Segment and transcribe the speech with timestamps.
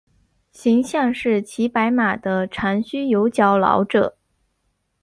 [0.51, 4.17] 形象是骑白马的长须有角老者。